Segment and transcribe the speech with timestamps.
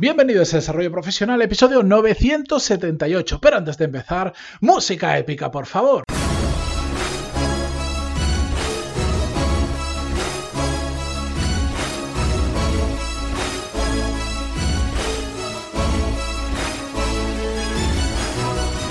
[0.00, 3.38] Bienvenidos a Desarrollo Profesional, episodio 978.
[3.38, 6.04] Pero antes de empezar, música épica, por favor.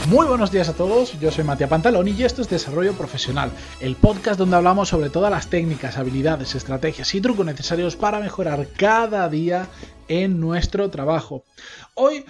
[0.09, 3.95] Muy buenos días a todos, yo soy Matías Pantaloni y esto es Desarrollo Profesional, el
[3.95, 9.29] podcast donde hablamos sobre todas las técnicas, habilidades, estrategias y trucos necesarios para mejorar cada
[9.29, 9.67] día
[10.07, 11.43] en nuestro trabajo.
[11.93, 12.25] Hoy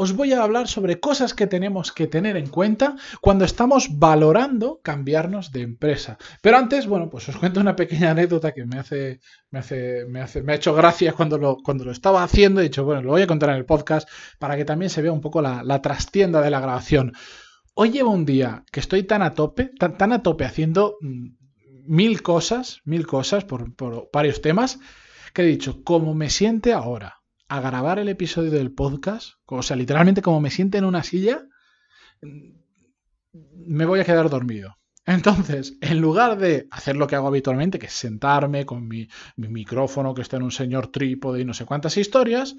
[0.00, 4.80] os voy a hablar sobre cosas que tenemos que tener en cuenta cuando estamos valorando
[4.80, 6.18] cambiarnos de empresa.
[6.40, 9.18] Pero antes, bueno, pues os cuento una pequeña anécdota que me hace,
[9.50, 12.60] me hace, me hace, me ha hecho gracia cuando lo, cuando lo estaba haciendo.
[12.60, 15.10] He dicho, bueno, lo voy a contar en el podcast para que también se vea
[15.10, 17.12] un poco la, trastienda de la grabación.
[17.74, 21.30] Hoy llevo un día que estoy tan a tope, tan, tan a tope haciendo mm,
[21.86, 24.78] mil cosas, mil cosas por, por varios temas,
[25.34, 27.17] que he dicho, como me siente ahora
[27.48, 31.42] a grabar el episodio del podcast, o sea, literalmente como me siente en una silla,
[33.32, 34.77] me voy a quedar dormido.
[35.08, 40.12] Entonces, en lugar de hacer lo que hago habitualmente, que es sentarme con mi, micrófono
[40.12, 42.56] que está en un señor trípode y no sé cuántas historias,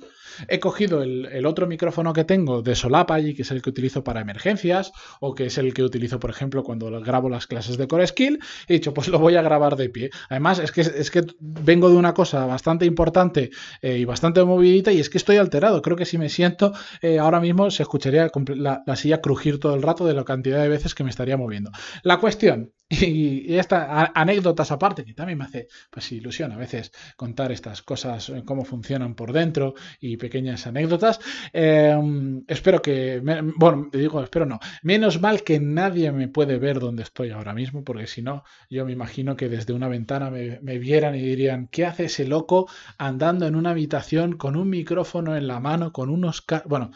[0.47, 4.03] he cogido el, otro micrófono que tengo de solapa y que es el que utilizo
[4.03, 7.88] para emergencias, o que es el que utilizo, por ejemplo, cuando grabo las clases de
[7.88, 10.09] Core Skill, he dicho, pues lo voy a grabar de pie.
[10.30, 13.52] Además, es que, es que vengo de una cosa bastante importante
[13.84, 15.84] eh, y bastante movidita y es que estoy alterado.
[15.84, 19.75] Creo que si me siento eh, ahora mismo se escucharía la, la silla crujir todo
[19.75, 21.69] el rato de la cantidad de veces que me estaría moviendo.
[22.02, 22.39] La cuestión
[22.90, 28.30] y, estas anécdotas aparte, que también me hace pues, ilusión a veces contar estas cosas,
[28.30, 31.20] eh, cómo funcionan por dentro y pequeñas anécdotas.
[31.54, 33.22] Em, espero que,
[33.58, 37.84] bueno, digo, espero no, menos mal que nadie me puede ver donde estoy ahora mismo,
[37.84, 41.68] porque si no, yo me imagino que desde una ventana me, me vieran y dirían,
[41.68, 46.09] ¿qué hace ese loco andando en una habitación con un micrófono en la mano, con
[46.09, 46.44] unos...
[46.66, 46.92] Bueno,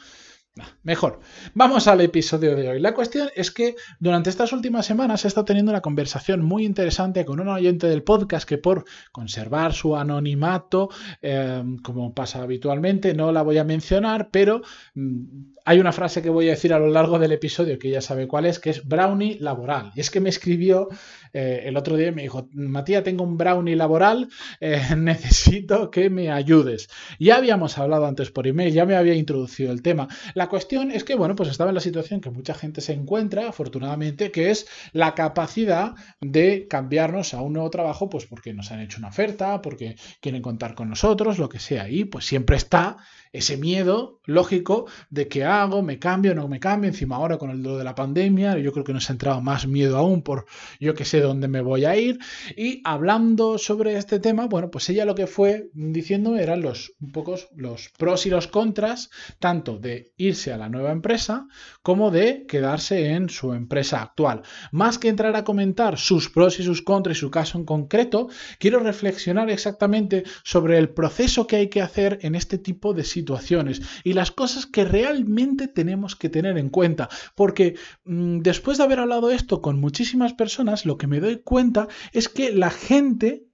[0.83, 1.19] Mejor.
[1.55, 2.79] Vamos al episodio de hoy.
[2.79, 7.25] La cuestión es que durante estas últimas semanas he estado teniendo una conversación muy interesante
[7.25, 10.89] con un oyente del podcast que por conservar su anonimato,
[11.23, 14.61] eh, como pasa habitualmente, no la voy a mencionar, pero
[14.93, 18.01] mm, hay una frase que voy a decir a lo largo del episodio que ya
[18.01, 19.91] sabe cuál es, que es brownie laboral.
[19.95, 20.89] Y es que me escribió
[21.33, 24.29] eh, el otro día y me dijo, Matías, tengo un brownie laboral,
[24.59, 26.89] eh, necesito que me ayudes.
[27.19, 30.07] Ya habíamos hablado antes por email, ya me había introducido el tema.
[30.35, 33.49] La cuestión es que, bueno, pues estaba en la situación que mucha gente se encuentra,
[33.49, 38.79] afortunadamente, que es la capacidad de cambiarnos a un nuevo trabajo, pues porque nos han
[38.79, 41.89] hecho una oferta, porque quieren contar con nosotros, lo que sea.
[41.89, 42.97] Y pues siempre está
[43.33, 47.63] ese miedo lógico de qué hago, me cambio, no me cambio, encima ahora con el
[47.63, 50.45] lo de la pandemia, yo creo que nos ha entrado más miedo aún por
[50.79, 52.19] yo que sé dónde me voy a ir.
[52.55, 57.11] Y hablando sobre este tema, bueno, pues ella lo que fue diciendo eran los un
[57.11, 60.13] poco los pros y los contras, tanto de
[60.51, 61.47] a la nueva empresa
[61.81, 64.43] como de quedarse en su empresa actual.
[64.71, 68.29] Más que entrar a comentar sus pros y sus contras y su caso en concreto,
[68.59, 73.23] quiero reflexionar exactamente sobre el proceso que hay que hacer en este tipo de situaciones
[73.23, 77.09] situaciones y las cosas que realmente tenemos que tener en cuenta.
[77.35, 81.87] Porque mm, después de haber hablado esto con muchísimas personas, lo que me doy cuenta
[82.11, 83.45] es que la gente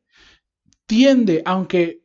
[0.88, 2.03] tiende, aunque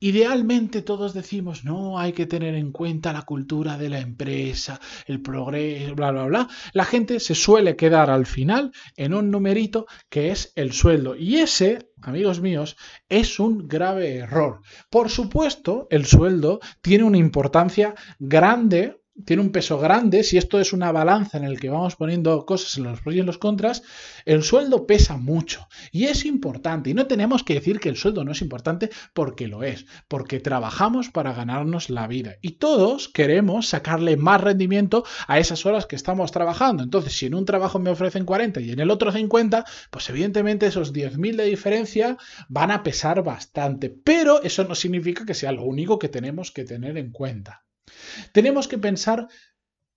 [0.00, 5.20] Idealmente todos decimos, no, hay que tener en cuenta la cultura de la empresa, el
[5.20, 6.48] progreso, bla, bla, bla.
[6.72, 11.16] La gente se suele quedar al final en un numerito que es el sueldo.
[11.16, 12.76] Y ese, amigos míos,
[13.08, 14.60] es un grave error.
[14.88, 20.72] Por supuesto, el sueldo tiene una importancia grande tiene un peso grande, si esto es
[20.72, 23.82] una balanza en el que vamos poniendo cosas en los pros y en los contras,
[24.24, 26.90] el sueldo pesa mucho y es importante.
[26.90, 30.40] Y no tenemos que decir que el sueldo no es importante porque lo es, porque
[30.40, 32.36] trabajamos para ganarnos la vida.
[32.42, 36.82] Y todos queremos sacarle más rendimiento a esas horas que estamos trabajando.
[36.82, 40.66] Entonces, si en un trabajo me ofrecen 40 y en el otro 50, pues evidentemente
[40.66, 42.16] esos 10.000 de diferencia
[42.48, 43.90] van a pesar bastante.
[43.90, 47.67] Pero eso no significa que sea lo único que tenemos que tener en cuenta.
[48.32, 49.28] Tenemos que pensar,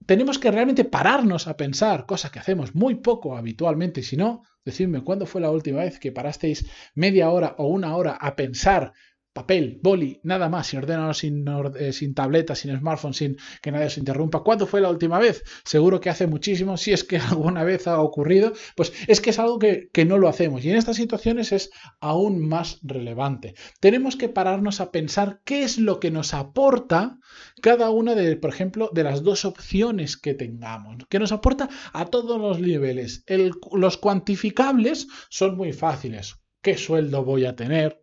[0.05, 5.03] tenemos que realmente pararnos a pensar, cosa que hacemos muy poco habitualmente, si no, decidme
[5.03, 6.65] cuándo fue la última vez que parasteis
[6.95, 8.93] media hora o una hora a pensar
[9.33, 11.45] papel, boli, nada más, sin ordenador, sin,
[11.79, 14.43] eh, sin tableta, sin smartphone, sin que nadie os interrumpa.
[14.43, 15.43] ¿Cuándo fue la última vez?
[15.63, 19.39] Seguro que hace muchísimo, si es que alguna vez ha ocurrido, pues es que es
[19.39, 20.63] algo que, que no lo hacemos.
[20.65, 23.55] Y en estas situaciones es aún más relevante.
[23.79, 27.17] Tenemos que pararnos a pensar qué es lo que nos aporta
[27.61, 32.05] cada una de, por ejemplo, de las dos opciones que tengamos, que nos aporta a
[32.05, 33.23] todos los niveles.
[33.71, 36.35] los cuantificables son muy fáciles.
[36.61, 38.00] ¿Qué sueldo voy a tener?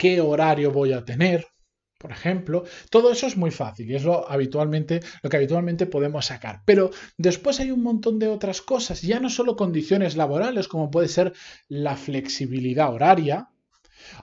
[0.00, 1.46] Qué horario voy a tener,
[1.98, 6.24] por ejemplo, todo eso es muy fácil y es lo, habitualmente, lo que habitualmente podemos
[6.24, 6.62] sacar.
[6.64, 11.08] Pero después hay un montón de otras cosas, ya no solo condiciones laborales, como puede
[11.08, 11.34] ser
[11.68, 13.50] la flexibilidad horaria.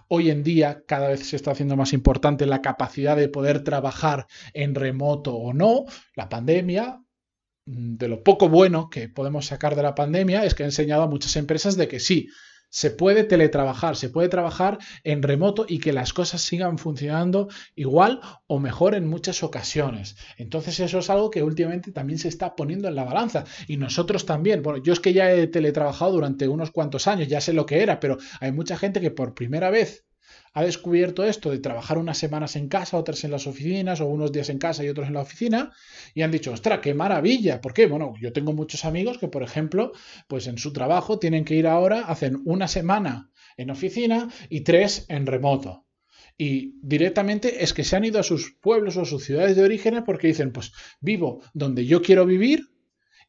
[0.07, 4.25] Hoy en día cada vez se está haciendo más importante la capacidad de poder trabajar
[4.55, 5.85] en remoto o no.
[6.15, 7.03] La pandemia,
[7.65, 11.07] de lo poco bueno que podemos sacar de la pandemia, es que ha enseñado a
[11.07, 12.29] muchas empresas de que sí,
[12.69, 18.21] se puede teletrabajar, se puede trabajar en remoto y que las cosas sigan funcionando igual
[18.47, 20.15] o mejor en muchas ocasiones.
[20.37, 24.25] Entonces eso es algo que últimamente también se está poniendo en la balanza y nosotros
[24.25, 24.63] también.
[24.63, 27.81] Bueno, yo es que ya he teletrabajado durante unos cuantos años, ya sé lo que
[27.81, 30.06] era, pero hay mucha gente que por primera vez
[30.53, 34.31] ha descubierto esto de trabajar unas semanas en casa, otras en las oficinas, o unos
[34.31, 35.71] días en casa y otros en la oficina,
[36.13, 37.61] y han dicho, ostra, qué maravilla.
[37.61, 37.87] ¿Por qué?
[37.87, 39.91] Bueno, yo tengo muchos amigos que, por ejemplo,
[40.27, 45.05] pues en su trabajo tienen que ir ahora, hacen una semana en oficina y tres
[45.09, 45.85] en remoto.
[46.37, 49.63] Y directamente es que se han ido a sus pueblos o a sus ciudades de
[49.63, 52.69] origen porque dicen, pues vivo donde yo quiero vivir,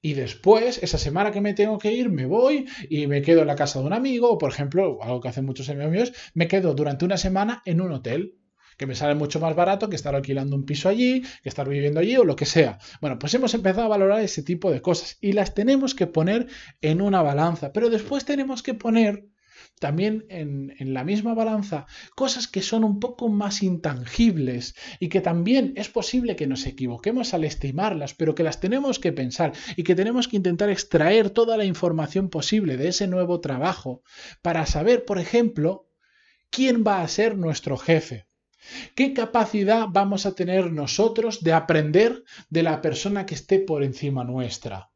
[0.01, 3.49] y después, esa semana que me tengo que ir, me voy y me quedo en
[3.49, 6.49] la casa de un amigo, o por ejemplo, algo que hacen muchos amigos míos, me
[6.49, 8.39] quedo durante una semana en un hotel
[8.77, 11.99] que me sale mucho más barato que estar alquilando un piso allí, que estar viviendo
[11.99, 12.79] allí o lo que sea.
[13.01, 16.47] Bueno, pues hemos empezado a valorar ese tipo de cosas y las tenemos que poner
[16.81, 19.27] en una balanza, pero después tenemos que poner
[19.79, 25.73] también en, la misma balanza cosas que son un poco más intangibles y que también
[25.77, 29.95] es posible que nos equivoquemos al estimarlas, pero que las tenemos que pensar y que
[29.95, 34.03] tenemos que intentar extraer toda la información posible de ese nuevo trabajo
[34.43, 35.89] para saber, por ejemplo,
[36.51, 38.27] quién va a ser nuestro jefe.
[38.95, 44.25] ¿Qué capacidad vamos a tener nosotros de aprender de la persona que esté por encima
[44.25, 44.91] nuestra?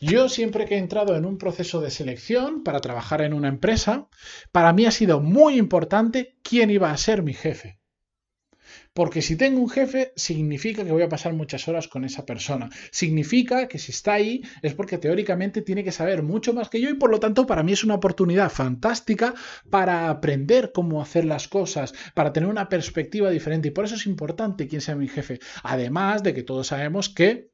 [0.00, 4.08] Yo siempre que he entrado en un proceso de selección para trabajar en una empresa,
[4.52, 7.78] para mí ha sido muy importante quién iba a ser mi jefe.
[8.92, 12.70] Porque si tengo un jefe, significa que voy a pasar muchas horas con esa persona.
[12.92, 16.90] Significa que si está ahí es porque teóricamente tiene que saber mucho más que yo
[16.90, 19.34] y por lo tanto para mí es una oportunidad fantástica
[19.68, 23.68] para aprender cómo hacer las cosas, para tener una perspectiva diferente.
[23.68, 25.40] Y por eso es importante quién sea mi jefe.
[25.64, 27.53] Además de que todos sabemos que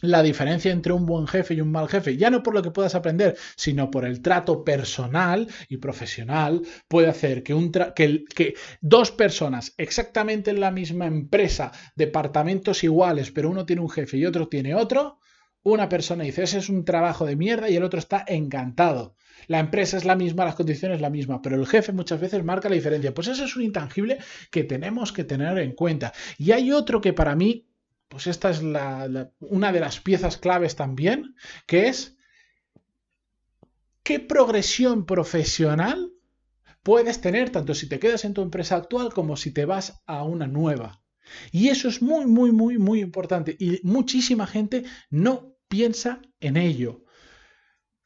[0.00, 2.70] la diferencia entre un buen jefe y un mal jefe, ya no por lo que
[2.70, 9.10] puedas aprender, sino por el trato personal y profesional, puede hacer que, un que, dos
[9.10, 14.48] personas exactamente en la misma empresa, departamentos iguales, pero uno tiene un jefe y otro
[14.48, 15.18] tiene otro,
[15.64, 19.16] una persona dice, ese es un trabajo de mierda y el otro está encantado.
[19.48, 22.68] La empresa es la misma, las condiciones la misma, pero el jefe muchas veces marca
[22.68, 23.14] la diferencia.
[23.14, 24.18] Pues eso es un intangible
[24.50, 26.12] que tenemos que tener en cuenta.
[26.38, 27.68] Y hay otro que para mí
[28.08, 31.34] pues esta es una de las piezas claves también,
[31.66, 32.16] que es
[34.02, 36.12] qué progresión profesional
[36.82, 40.22] puedes tener tanto si te quedas en tu empresa actual como si te vas a
[40.22, 41.02] una nueva.
[41.52, 43.54] Y eso es muy, muy, muy, muy importante.
[43.58, 47.04] Y muchísima gente no piensa en ello.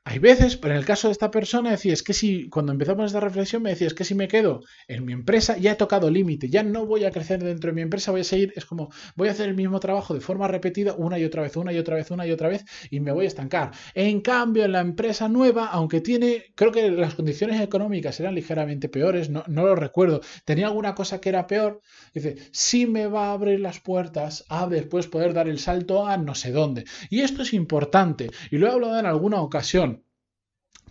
[0.05, 3.07] Hay veces, pero en el caso de esta persona, decía, es que si, cuando empezamos
[3.07, 6.11] esta reflexión, me decía, es que si me quedo en mi empresa, ya he tocado
[6.11, 8.91] límite, ya no voy a crecer dentro de mi empresa, voy a seguir, es como,
[9.15, 11.79] voy a hacer el mismo trabajo de forma repetida una y otra vez, una y
[11.79, 13.71] otra vez, una y otra vez, y me voy a estancar.
[13.95, 18.89] En cambio, en la empresa nueva, aunque tiene, creo que las condiciones económicas eran ligeramente
[18.89, 21.81] peores, no, no lo recuerdo, tenía alguna cosa que era peor,
[22.13, 26.17] dice, si me va a abrir las puertas a después poder dar el salto a
[26.17, 26.85] no sé dónde.
[27.09, 30.02] Y esto es importante, y lo he hablado en alguna ocasión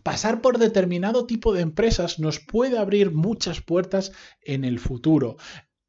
[0.03, 5.37] pasar por determinado tipo de empresas nos puede abrir muchas puertas en el futuro.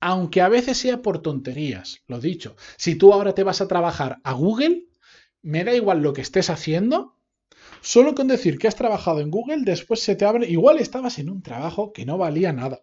[0.00, 2.56] Aunque a veces sea por tonterías, lo dicho.
[2.76, 4.86] Si tú ahora te vas a trabajar a Google,
[5.42, 7.16] me da igual lo que estés haciendo,
[7.80, 11.30] solo con decir que has trabajado en Google, después se te abre, igual estabas en
[11.30, 12.82] un trabajo que no valía nada,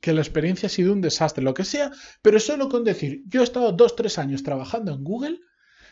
[0.00, 1.92] que la experiencia ha sido un desastre, lo que sea,
[2.22, 5.40] pero solo con decir, yo he estado dos, tres años trabajando en Google,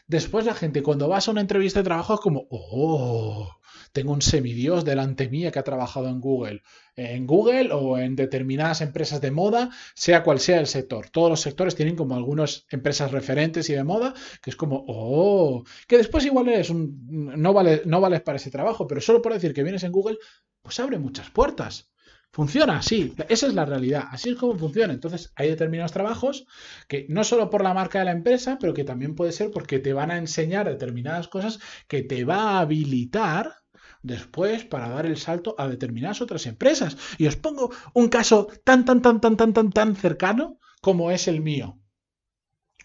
[0.06, 3.50] después la gente cuando vas a una entrevista de trabajo es como, oh,
[3.92, 6.62] tengo un semidios delante mía que ha trabajado en Google.
[6.96, 11.10] En Google o en determinadas empresas de moda, sea cual sea el sector.
[11.10, 15.64] Todos los sectores tienen como algunas empresas referentes y de moda, que es como, oh,
[15.86, 19.32] que después igual eres un, no, vale, no vales para ese trabajo, pero solo por
[19.32, 20.18] decir que vienes en Google,
[20.62, 21.90] pues abre muchas puertas.
[22.34, 24.94] Funciona así, esa es la realidad, así es como funciona.
[24.94, 26.46] Entonces hay determinados trabajos
[26.88, 29.80] que no solo por la marca de la empresa, pero que también puede ser porque
[29.80, 31.58] te van a enseñar determinadas cosas
[31.88, 33.61] que te va a habilitar
[34.02, 36.96] después para dar el salto a determinadas otras empresas.
[37.18, 41.28] Y os pongo un caso tan, tan, tan, tan, tan, tan, tan cercano como es
[41.28, 41.78] el mío.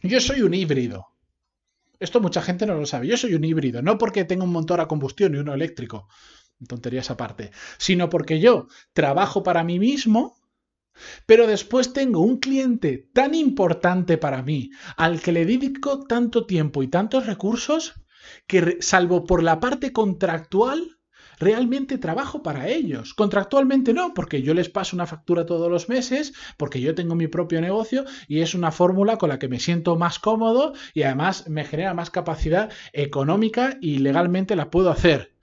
[0.04, 1.08] Yo soy un híbrido.
[2.00, 3.08] Esto mucha gente no lo sabe.
[3.08, 6.08] Yo soy un híbrido, no porque tenga un motor a combustión y uno eléctrico,
[6.68, 10.38] tonterías aparte, sino porque yo trabajo para mí mismo,
[11.26, 16.84] Pero después tengo un cliente tan importante para mí, al que le dedico tanto tiempo
[16.84, 17.94] y tantos recursos,
[18.48, 20.97] que salvo por la parte contractual,
[21.40, 23.14] realmente trabajo para ellos.
[23.14, 27.28] Contractualmente no, porque yo les paso una factura todos los meses, porque yo tengo mi
[27.28, 31.48] propio negocio y es una fórmula con la que me siento más cómodo y además
[31.48, 35.36] me genera más capacidad económica y legalmente la puedo hacer.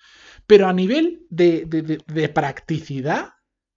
[0.47, 3.31] Pero a nivel de, practicidad,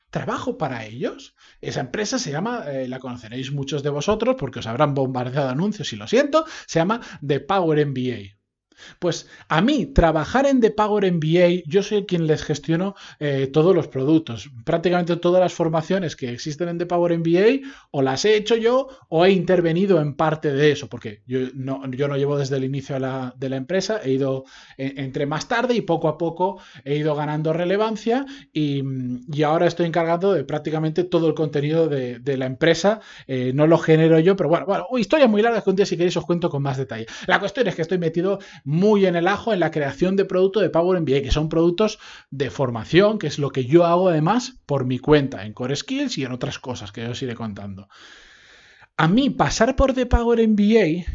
[0.10, 1.36] trabajo para ellos.
[1.62, 5.94] Esa empresa se llama, eh, la conoceréis muchos de vosotros porque os habrán bombardeado anuncios
[5.94, 8.37] y lo siento, se llama The Power MBA.
[9.00, 13.76] Pues a mí, trabajar en The Power MBA, yo soy quien les gestiono eh, todos
[13.76, 14.50] los productos.
[14.64, 18.90] Prácticamente todas las formaciones que existen en The Power MBA o las he hecho yo
[19.10, 22.64] o he intervenido en parte de eso, porque yo no, yo no llevo desde el
[22.64, 24.46] inicio de la empresa, he ido
[24.78, 28.84] entre más tarde y poco a poco he ido ganando relevancia y,
[29.44, 33.00] ahora estoy encargado de prácticamente todo el contenido de, la empresa.
[33.28, 35.96] Eh, no lo genero yo, pero bueno, bueno, historia muy larga que un día si
[35.96, 37.06] queréis os cuento con más detalle.
[37.28, 40.62] La cuestión es que estoy metido muy en el ajo en la creación de productos
[40.62, 42.00] de Power MBA, que son productos
[42.32, 46.18] de formación, que es lo que yo hago además por mi cuenta en Core Skills
[46.18, 47.88] y en otras cosas que os iré contando.
[48.98, 51.06] A mí pasar por The Power MBA,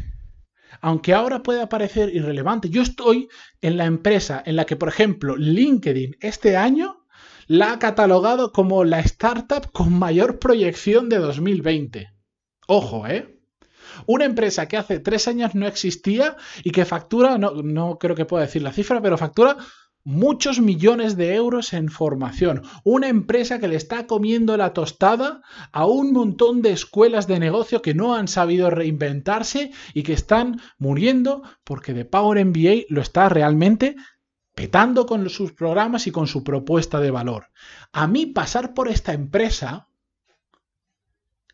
[0.81, 3.29] aunque ahora pueda parecer irrelevante, yo estoy
[3.61, 7.05] en la empresa en la que, por ejemplo, LinkedIn este año
[7.45, 12.09] la ha catalogado como la startup con mayor proyección de 2020.
[12.65, 13.42] Ojo, ¿eh?
[14.05, 18.25] Una empresa que hace tres años no existía y que factura, no, no creo que
[18.25, 19.57] pueda decir la cifra, pero factura
[20.03, 22.63] muchos millones de euros en formación.
[22.83, 27.81] Una empresa que le está comiendo la tostada a un montón de escuelas de negocio
[27.81, 33.29] que no han sabido reinventarse y que están muriendo porque The Power MBA lo está
[33.29, 33.95] realmente
[34.55, 37.47] petando con sus programas y con su propuesta de valor.
[37.91, 39.87] A mí pasar por esta empresa,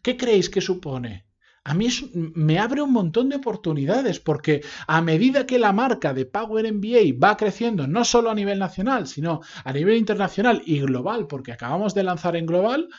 [0.02, 1.29] ¿qué creéis que supone?
[1.64, 6.26] A mí me abre un montón de oportunidades porque a medida que la marca de
[6.26, 11.28] Power MBA va creciendo, no solo a nivel nacional, sino a nivel internacional y global,
[11.28, 12.90] porque acabamos de lanzar en global,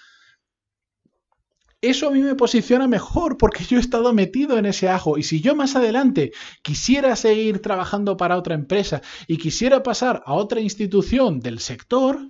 [1.83, 5.17] eso a mí me posiciona mejor porque yo he estado metido en ese ajo.
[5.17, 10.35] Y si yo más adelante quisiera seguir trabajando para otra empresa y quisiera pasar a
[10.35, 12.21] otra institución del sector,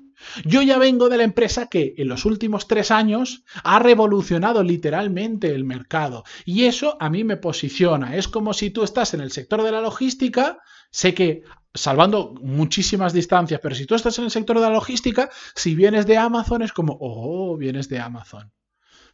[0.44, 5.54] yo ya vengo de la empresa que en los últimos tres años ha revolucionado literalmente
[5.54, 8.16] el mercado y eso a mí me posiciona.
[8.16, 10.58] Es como si tú estás en el sector de la logística,
[10.90, 11.42] sé que
[11.74, 16.06] salvando muchísimas distancias, pero si tú estás en el sector de la logística, si vienes
[16.06, 18.52] de Amazon es como, oh, vienes de Amazon.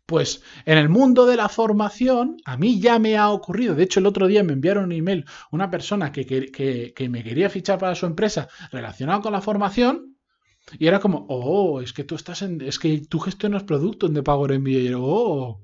[0.06, 3.75] Pues en el mundo de la formación, a mí ya me ha ocurrido.
[3.75, 7.50] De hecho, el otro día me enviaron un email una persona que, que me quería
[7.50, 10.15] fichar para su empresa relacionado con la formación
[10.78, 14.23] y era como, oh, es que tú estás en, es que tú gestionas productos de
[14.23, 14.96] Power MBA.
[14.99, 15.62] Oh.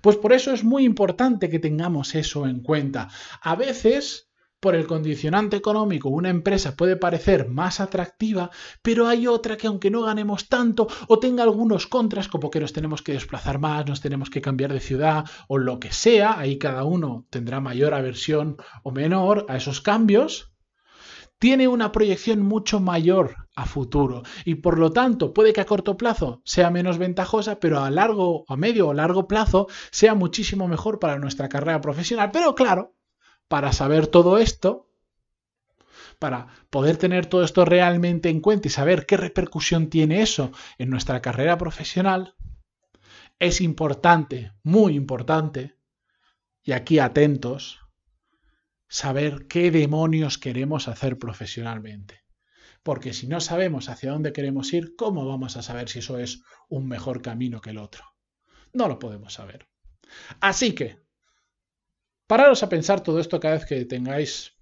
[0.00, 3.08] Pues por eso es muy importante que tengamos eso en cuenta.
[3.40, 4.28] A veces,
[4.60, 8.50] por el condicionante económico, una empresa puede parecer más atractiva,
[8.82, 12.72] pero hay otra que aunque no ganemos tanto o tenga algunos contras, como que nos
[12.72, 16.58] tenemos que desplazar más, nos tenemos que cambiar de ciudad o lo que sea, ahí
[16.58, 20.50] cada uno tendrá mayor aversión o menor a esos cambios
[21.38, 25.96] tiene una proyección mucho mayor a futuro y por lo tanto puede que a corto
[25.96, 30.98] plazo sea menos ventajosa, pero a largo, a medio o largo plazo sea muchísimo mejor
[30.98, 32.30] para nuestra carrera profesional.
[32.32, 32.94] Pero claro,
[33.48, 34.90] para saber todo esto,
[36.18, 40.90] para poder tener todo esto realmente en cuenta y saber qué repercusión tiene eso en
[40.90, 42.34] nuestra carrera profesional,
[43.38, 45.76] es importante, muy importante,
[46.62, 47.80] y aquí atentos,
[48.88, 52.23] saber qué demonios queremos hacer profesionalmente.
[52.84, 56.42] Porque si no sabemos hacia dónde queremos ir, ¿cómo vamos a saber si eso es
[56.68, 58.04] un mejor camino que el otro?
[58.74, 59.66] No lo podemos saber.
[60.40, 60.98] Así que,
[62.26, 64.52] pararos a pensar todo esto cada vez que tengáis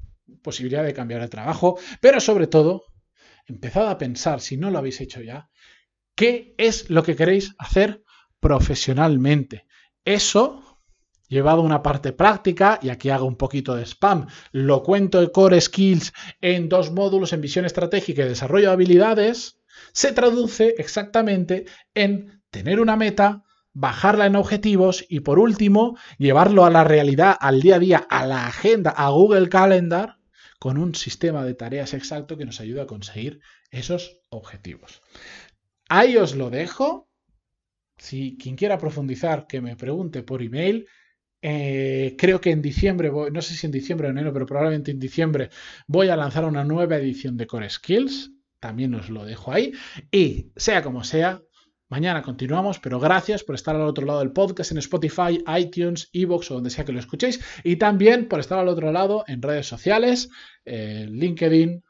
[0.40, 2.84] posibilidad de cambiar de trabajo, pero sobre todo,
[3.46, 5.50] empezad a pensar, si no lo habéis hecho ya,
[6.14, 8.04] qué es lo que queréis hacer
[8.38, 9.66] profesionalmente.
[10.04, 10.71] Eso
[11.32, 15.60] llevado una parte práctica, y aquí hago un poquito de spam, lo cuento de Core
[15.60, 16.12] Skills
[16.42, 19.58] en dos módulos en visión estratégica y desarrollo de habilidades,
[19.92, 26.70] se traduce exactamente en tener una meta, bajarla en objetivos y por último, llevarlo a
[26.70, 30.18] la realidad, al día a día, a la agenda, a Google Calendar,
[30.58, 35.00] con un sistema de tareas exacto que nos ayuda a conseguir esos objetivos.
[35.88, 37.08] Ahí os lo dejo.
[37.96, 40.86] Si quien quiera profundizar, que me pregunte por email,
[41.42, 45.00] eh, creo que en diciembre, no sé si en diciembre o enero, pero probablemente en
[45.00, 45.50] diciembre
[45.88, 48.30] voy a lanzar una nueva edición de Core Skills.
[48.60, 49.72] También os lo dejo ahí.
[50.10, 51.42] Y sea como sea,
[51.92, 56.50] Mañana continuamos, pero gracias por estar al otro lado del podcast en Spotify, iTunes, Evox
[56.50, 57.38] o donde sea que lo escuchéis.
[57.64, 60.30] Y también por estar al otro lado en redes sociales,
[60.64, 61.84] eh, LinkedIn,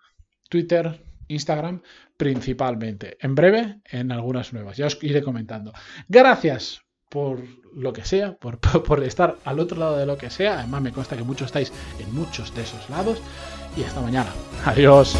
[0.48, 1.82] Twitter, Instagram,
[2.16, 3.16] principalmente.
[3.20, 4.76] En breve, en algunas nuevas.
[4.76, 5.72] Ya os iré comentando.
[6.08, 6.81] Gracias
[7.12, 7.40] por
[7.76, 10.58] lo que sea, por, por, estar al otro lado de lo que sea.
[10.58, 13.20] Además, me consta que muchos estáis en muchos de esos lados.
[13.76, 14.30] Y hasta mañana.
[14.64, 15.16] Adiós.